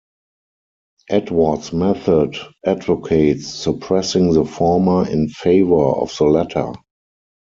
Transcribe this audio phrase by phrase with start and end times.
[1.11, 6.73] Edwards' method advocates suppressing the former in favor of the latter.